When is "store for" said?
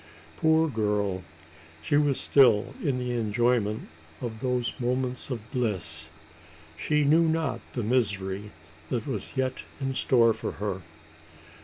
9.93-10.53